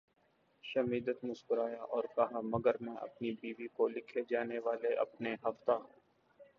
[0.63, 5.77] Schmidt مسکرایا اور کہا مگر میں اپنی بیوی کو لکھے جانے والے اپنے ہفتہ